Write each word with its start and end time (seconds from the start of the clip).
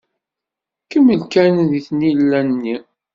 Kemmel 0.91 1.21
kan 1.33 1.55
deg 1.71 1.83
tnila-nni. 1.87 2.75